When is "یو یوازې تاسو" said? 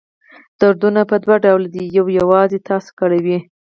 1.97-2.89